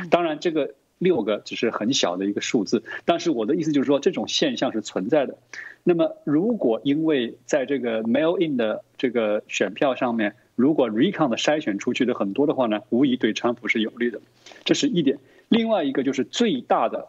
[0.09, 5.37] 当然，这个六个只是很小的一个数字，但是我的意思就是说，这种现象是存在的。
[5.83, 14.21] 那么，如果因为在这个 mail in 的这个选票上面，如果 recount 的筛选出去的很多的话呢，无疑对川普是有利的，
[14.63, 15.19] 这是一点。
[15.49, 17.07] 另外一个就是最大的，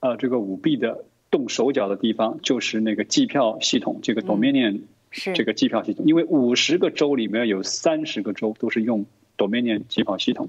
[0.00, 9.06] 呃，这个舞弊的动手脚的地方，就是那个计票系统，这个 Dominion 是这个计票系统，因为五十个州里面有三十个州都是用
[9.36, 10.48] Dominion 计票系统，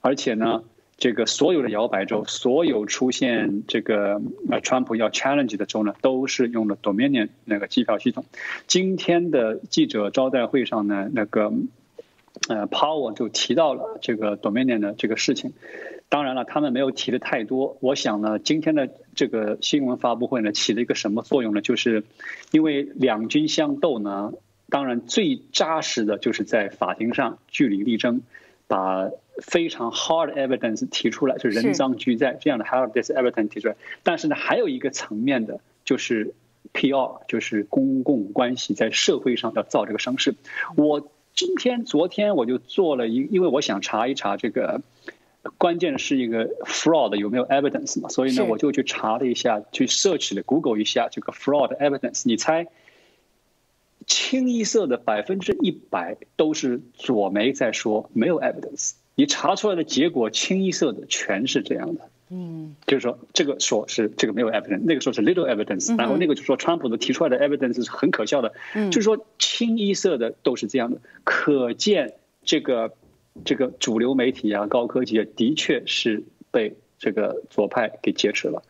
[0.00, 0.62] 而且呢。
[0.96, 8.24] 这个所有的摇摆州，所有出现这个呃，川普要 challenge 的州呢，都是用了 Dominion 那个计票系统。
[8.66, 11.52] 今天的记者招待会上呢，那个
[12.48, 15.52] 呃，Power 就提到了这个 Dominion 的这个事情。
[16.08, 17.76] 当然了，他们没有提的太多。
[17.80, 21.60] 我想呢，今天的这个新闻发布会呢，起了一个什么作用呢？
[21.60, 22.04] 就是
[22.52, 24.32] 因为两军相斗呢，
[24.68, 28.22] 当然最扎实的就是在法庭上据理力争。
[28.66, 29.10] 把
[29.42, 33.76] 非常 hard evidence 提出来，就是人赃俱在这样的 hard evidence 提出来。
[34.02, 36.34] 但是呢，还有一个层面的，就是
[36.72, 40.34] PR，就是公共关系，在社会上要造这个声势。
[40.76, 44.82] 我今天、昨天我就做了一，因为我想查一查这个，
[45.58, 52.22] 关键是一个 fraud 有没有 evidence 嘛，所以呢，我就去查了一下，去 search 了 Google 一下这个 fraud evidence。
[52.24, 52.68] 你猜？
[54.06, 72.92] 清一色的百分之一百都是左媒在说没有 evidence，你查出来的结果清一色的全是这样的，嗯，就是说这个说是这个没有 evidence，那个说是 little evidence，然后那个就说川普的提出来的 evidence 是很可笑的，嗯，就是说清一色的都是这样的，可见这个
[73.44, 78.62] 这个主流媒体啊、高科技啊的确是被这个左派给劫持了。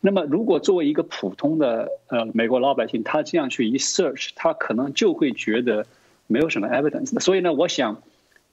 [0.00, 5.86] 那么，如果作为一个普通的呃美国老百姓，他这样去一 search，他可能就会觉得
[6.28, 7.18] 没有什么 evidence。
[7.18, 8.00] 所以呢，我想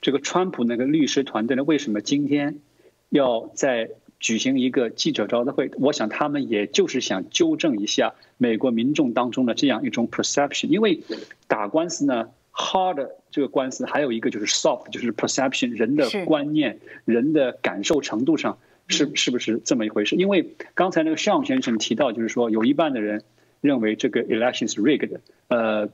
[0.06, 2.60] 这个川普那个律师团队呢，为什么今天
[3.08, 3.90] 要在
[4.20, 5.68] 举行一个记者招待会？
[5.80, 10.68] 我想他们也就是想纠正一下美国民众当中的这样一种 perception。
[10.68, 11.00] 因为
[11.48, 18.58] 打官司呢，hard 这个官司还有一个就是 soft，就是 perception，人的观念、人的感受程度上。
[18.86, 20.14] 是是不是这么一回事？
[20.14, 23.24] 因为刚才那个尚先生提到，就是说有一半的人
[23.60, 25.88] 认为这个 election is rigged，呃，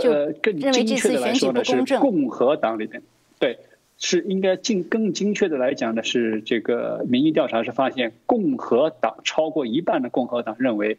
[0.00, 3.02] 这更精确的来说呢是共和党里面，
[3.38, 3.58] 对，
[3.98, 10.98] 是应该进更精确的来讲呢是这个民意调查是发现共和党超过一半的共和党认为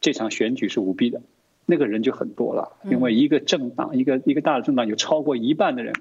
[0.00, 1.20] 这场选举是舞弊的，
[1.66, 5.92] 那个人就很多了，因为一个政党一个一个大的政党有超过一半的人。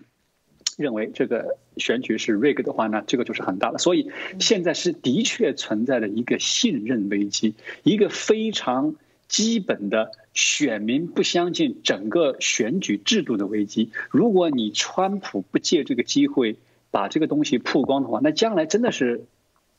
[0.77, 3.77] 认为这个选举是 rig 的话呢，这个就是很大的。
[3.77, 4.09] 所以
[4.39, 7.53] 现在是的确存在的一个信任危机，
[7.83, 8.95] 一个非常
[9.31, 13.91] 基本的选民不相信整个选举制度的危机。
[14.09, 16.57] 如果你川普不借这个机会
[16.91, 19.23] 把这个东西曝光的话，那将来真的是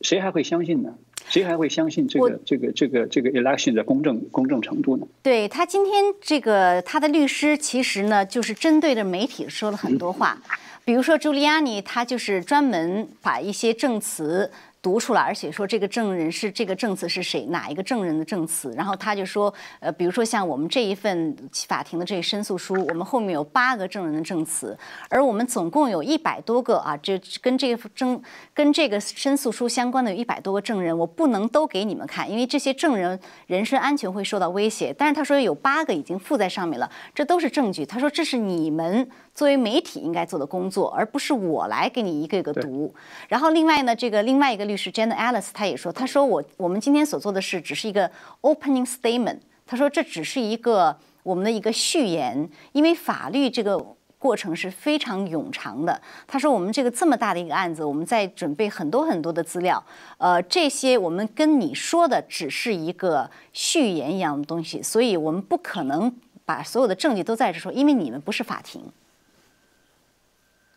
[0.00, 0.94] 谁还会相信呢？
[1.28, 5.07] 谁还会相信这个这个这个这个 election 的公正公正程度呢？
[5.22, 10.42] 对他今天这个他的律师其实呢，就是针对着媒体说了很多话。
[10.84, 14.50] 比如说，朱利安尼他就是专门把一些证词。
[14.83, 18.74] 读出来，而且说这个证人是这个证词是谁，哪一个证人的证词？
[18.76, 21.37] 然后他就说，呃，比如说像我们这一份
[21.68, 24.76] 法庭的这个申诉书，我们后面有八个证人的证词，
[25.09, 28.20] 而我们总共有一百多个啊，这跟这个证
[28.53, 34.93] 跟这个申诉书相关的有一百多个证人，我不能都给你们看，因为这些证人人身安全会受到威胁。
[34.99, 37.87] 但是他说有八个已经附在上面了，这都是证据。
[37.87, 42.95] 他说这是你们作为媒体应该做的工作，而不是我来给你一个一个读。
[43.28, 44.62] 然后另外呢，这个另外一个。
[44.62, 48.09] 律师 Jan Alice 他也说，他说我我们今天所做的事只是一个
[48.43, 49.41] opening statement。
[49.66, 53.76] 他说这只是一个我们的一个序言，因为法律这个
[54.18, 56.01] 过程是非常冗长的。
[56.28, 59.85] 他说我们这个这么大的一个案子，我们在准备很多很多的资料，
[60.18, 66.14] 呃，这些我们跟你说的只是一个序言一样的东西，所以我们不可能
[66.45, 68.80] 把所有的证据都在这说，因为你们不是法庭。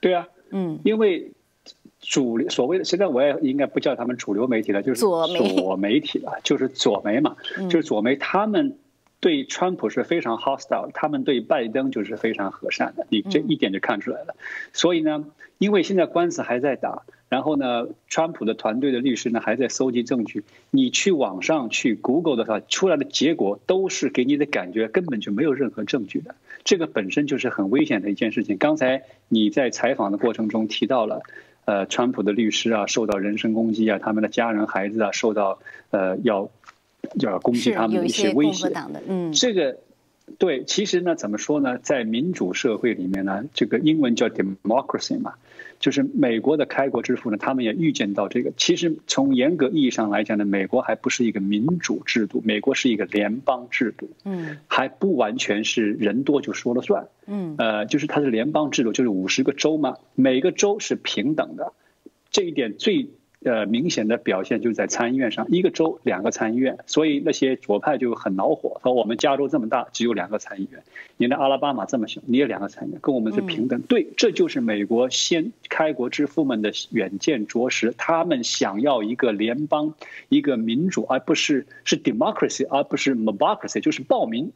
[0.05, 1.31] 对啊，嗯，因为。
[2.07, 7.35] 主流所谓的，现在我也应该不叫他们主流媒体了，就是左媒体了，就是左媒嘛，
[7.67, 8.77] 就是左媒，他们
[9.19, 14.35] 对川普是非常 hostile，他们对拜登就是非常和善的，你这一点就看出来了。
[14.71, 15.25] 所以呢，
[15.57, 26.35] 因为现在官司还在打，然后呢，川普的团队的律师呢还在搜集证据，你去网上去 Google 的话，出来的结果都是给你的感觉根本就没有任何证据的，
[26.65, 28.57] 这个本身就是很危险的一件事情。
[28.57, 31.21] 刚才你在采访的过程中提到了。
[31.67, 35.57] 呃，川普的律师啊，受到人身攻击啊，他们的家人、孩子啊，受到
[35.89, 36.47] 呃要
[37.15, 38.71] 要攻击他们的一些威胁。
[39.07, 39.79] 嗯，这个
[40.37, 45.33] 对，其实呢，怎么说呢，在民主社会里面呢，这个英文叫 democracy 嘛。
[45.77, 48.53] 就是美国的开国之父呢，他们也预见到这个。
[48.55, 61.73] 其实从严格意义上来讲呢，美国还不是一个民主制度，美国是一个联邦制度，嗯，还不完全是人多就说了算，嗯，呃，就是它是联邦制度，就是五十个州嘛，每个州是平等的，
[62.31, 63.09] 这一点最
[63.45, 70.83] 呃明显的表现就在参议院上，一个州两个参议院，所以那些左派就很恼火，说我们加州这么大，只有两个参议院，
[71.15, 73.79] 你的阿拉巴马这么小，你也两个参议院，跟我们是平等。
[73.83, 79.93] 对，这就是美国先开国之父们的远见卓识，他们想要一个联邦，
[80.27, 84.51] 一个民主，而不是是 democracy，而不是 mobocracy，就是暴民。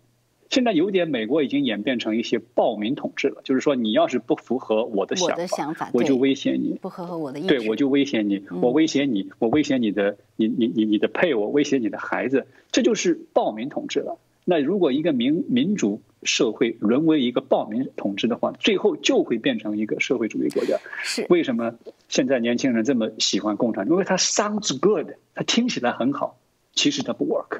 [0.49, 3.41] 现在有点，美国已经演变成一些暴民统治了。
[3.43, 14.17] 就是说，你要是不符合我的想法，我就威胁你；不符合我的意，对我就威胁你，我威胁你，我威胁你的，你你你你的配偶，威胁你的孩子，这就是暴民统治了。
[14.43, 20.79] 那如果一个民民主社会沦为一个暴民统治的话，最后就会变成一个社会主义国家。
[21.03, 21.75] 是为什么
[22.07, 23.87] 现在年轻人这么喜欢共产？
[23.87, 26.39] 因为它 sounds good，它听起来很好，
[26.73, 27.59] 其实它不 work。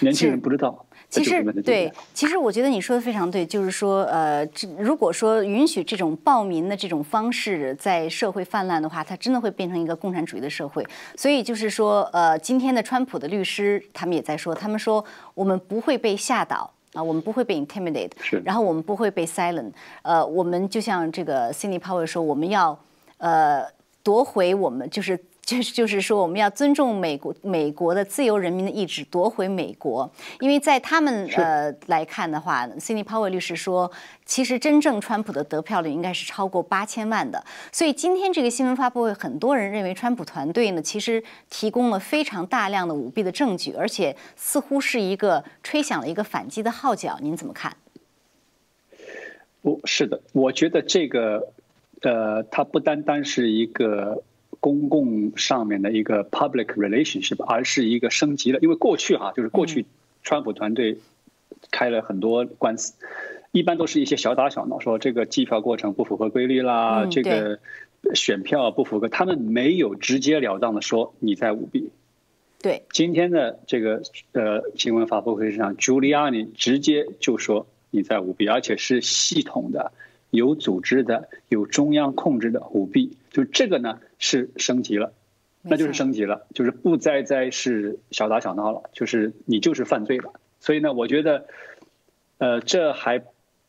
[0.00, 4.46] 年轻人不知道，其实对，其实我觉得你说的非常对，就是说，呃，
[4.78, 10.86] 如果说允许这种暴民的这种方式在社会泛滥的话，它真的会变成一个共产主义的社会。
[11.16, 15.02] 所以就是说，呃，今天的川普的律师他们也在说，他们说
[15.32, 18.10] 我们不会被吓倒啊，我们不会被 intimidate，
[18.44, 22.78] 然后我们不会被 silent，呃，我们就像这个 Cindy Powell 说，我们要
[23.16, 23.64] 呃
[24.02, 25.18] 夺回我们就是。
[25.48, 30.10] 就是就是说，我们要尊重美国美国的自由人民的意志，夺回美国。
[30.40, 33.90] 因为在他们呃来看的话，Cindy Powell 律师说，
[34.26, 37.42] 其实真正川普的得票率应该是超过八千万的。
[37.72, 47.18] 所以今天这个新闻发布会，很多人认为川普团队呢，其实提供了非常大量的舞弊的证据，而且似乎是一个吹响了一个反击的号角。
[47.22, 47.74] 您怎么看？
[49.62, 51.48] 不是的，我觉得这个
[52.02, 54.22] 呃，它不单单是一个。
[54.60, 58.58] 公共上面的一个 public relationship，而是一个升级了。
[58.60, 59.86] 因为过去哈，就是过去，
[60.22, 60.98] 川普团队
[61.70, 62.94] 开了很多官司，
[63.52, 67.60] 一般都是一些小打小闹，说这个计票过程不符合规律啦，这个
[68.14, 71.90] 选票不符合，他们没有直截了当的说你在舞弊。
[72.60, 74.02] 对，今天的这个
[74.32, 79.92] 呃新闻发布会上，Giuliani 直接就说你在舞弊，而且是系统的。
[80.30, 85.12] 有组织的、有中央控制的舞弊，就这个呢是升级了，
[85.62, 90.32] 那就是升级了，就是不再再是小打小闹了，就是你就是犯罪了。
[90.60, 91.46] 所以呢，我觉得，
[92.38, 93.22] 呃，这还。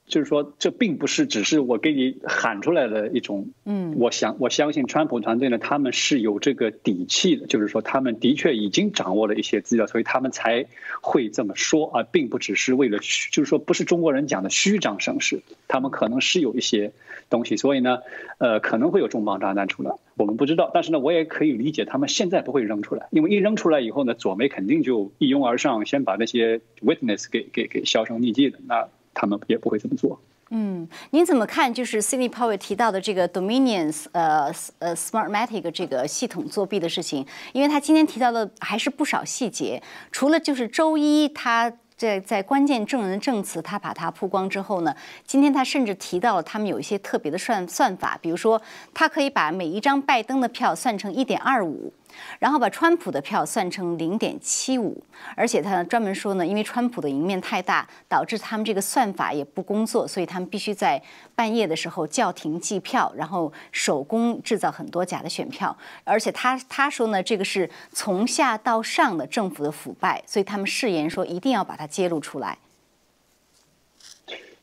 [0.10, 10.66] 就是说，这并不是只是我给你喊出来的一种，嗯，我想我相信川普团队呢，他们是有这个底气的，就是说他们的确已经掌握了一些资料，所以他们才
[11.01, 16.91] 会这么说啊，并不只是为了虚，就是说不是中国人讲的虚张声势，他们可能是有一些
[17.30, 17.99] 东西，所以呢，
[18.39, 28.88] 呃，可能会有重磅炸弹出来，我们不知道，但是呢，我也可以理解他们现在不会扔出来，因为一扔出来以后呢，左媒肯定就一拥而上，先把那些 witness 给给给销声匿迹的那。
[29.20, 30.17] 他们也不会这么做。
[30.51, 31.72] 嗯，您怎么看？
[31.72, 39.84] 就是 Cindy Powell 提到的这个 Dominions 呃呃 Smartmatic 这个系统作弊的事情，因为他今天提到的还是不少细节。
[40.11, 44.95] 除了就是周一他在在关键证人证词他把它曝光之后呢，
[45.26, 48.59] 今天他甚至提到了他们有一些特别的算算法，比如说
[48.93, 51.93] 他可以把每一张拜登的票算成一点二五。
[52.39, 55.03] 然后把川普的票算成零点七五，
[55.36, 61.01] 而且他专门说呢，因为川普的赢面太大，导致他们这个算法也不工作，所以他们必须在
[61.36, 65.76] 半夜的时候叫停计票，然后手工制造很多假的选票。
[66.03, 72.57] 而且他他说呢，这个是从下到上的政府的腐败，所以他们誓言说一定要把它揭露出来。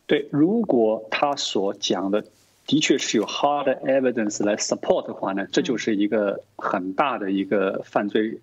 [0.07, 2.25] 对，如果他所讲的。
[2.67, 8.39] 的确是有 hard evidence 来 support 的话呢，这就是一个很大的一个犯罪，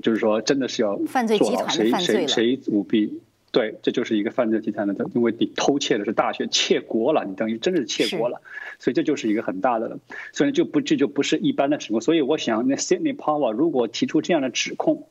[0.00, 3.20] 就是说真的是要犯罪集团谁谁谁舞弊，
[3.50, 8.40] 对，这就是一个犯罪集团的，因为你偷窃的是大学，窃国了，你等于真的是窃国了，
[8.78, 9.98] 所以这就是一个很大的了，
[10.32, 15.06] 所以就不这就不是一般的指控，所以我想那 Sydney Power 如果提出这样的指控。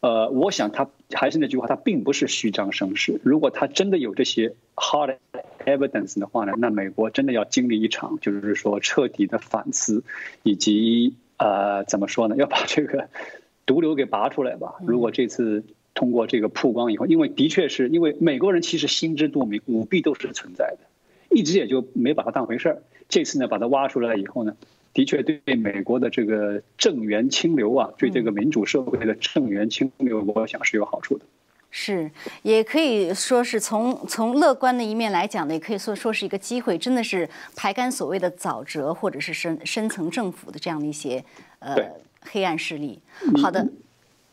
[0.00, 3.18] 呃，我想他还是那句话，他并不是虚张声势。
[3.24, 5.16] 如果他真的有这些 hard
[5.66, 10.02] evidence 的话呢，那美国真的要经历一场，就是说彻底的反思，
[10.42, 12.36] 以及呃，怎么说呢？
[12.36, 13.08] 要把这个
[13.66, 14.76] 毒瘤给拔出来吧。
[14.86, 20.78] 如果这次通过这个曝光以后，因为的确是因为美国人其实心知肚明，舞弊都是存在的，
[21.28, 22.82] 一直也就没把它当回事儿。
[23.08, 24.56] 这次呢，把它挖出来以后呢？
[24.94, 31.24] 的确，对美国的这个正源清流啊，对这个民主社会的正源清流，我想是有好处的。
[31.70, 32.10] 是，
[32.42, 41.22] 也可以说是从从乐观的一面来讲呢，也可以说说是一个机会，真的是排干所谓的沼泽或者是深深层政府的这样的一些
[41.58, 41.76] 呃
[42.22, 43.00] 黑暗势力。
[43.42, 43.66] 好的，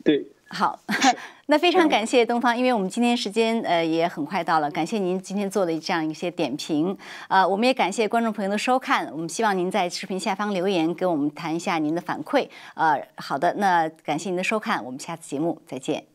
[0.03, 0.25] 对。
[0.49, 0.79] 好，
[1.47, 6.95] 那非常感谢东方，因为我们今天时间呃也很快到了，感谢您今天做的这样一些点评，
[7.27, 16.12] 呃，我们也感谢观众朋友的收看，我们希望您在视频下方留言，给我们谈一下您的反馈，呃，好的，那感谢您的收看，我们下次节目再见。